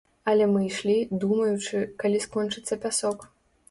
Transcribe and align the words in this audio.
Але 0.31 0.47
мы 0.53 0.61
ішлі, 0.69 0.95
думаючы, 1.25 1.85
калі 2.03 2.25
скончыцца 2.29 2.83
пясок. 2.85 3.33